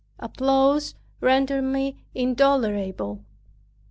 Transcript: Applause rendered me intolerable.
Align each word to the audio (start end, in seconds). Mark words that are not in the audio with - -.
Applause 0.17 0.95
rendered 1.21 1.61
me 1.61 2.03
intolerable. 2.15 3.23